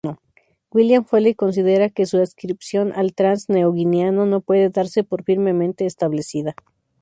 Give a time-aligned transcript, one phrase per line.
[0.71, 6.55] William Foley considera que su adscripción al trans-neoguineano no puede darse por firmemente establecida.